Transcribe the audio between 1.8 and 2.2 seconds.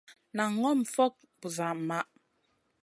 maʼh.